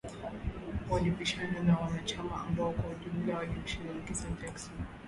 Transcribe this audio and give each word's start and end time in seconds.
Walipishana 0.89 1.59
na 1.63 1.77
wanachama 1.77 2.41
ambao 2.47 2.71
kwa 2.71 2.89
ujumla 2.89 3.37
walimshinikiza 3.37 4.27
Jackson 4.41 4.73